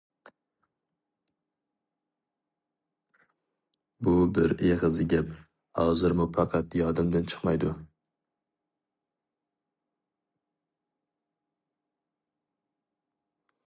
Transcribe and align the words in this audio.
بۇ 4.07 4.13
بىر 4.37 4.55
ئېغىز 4.69 4.97
گەپ 5.13 5.29
ھازىرمۇ 5.81 6.27
پەقەت 6.39 6.77
يادىمدىن 6.81 7.29
چىقمايدۇ. 7.35 7.75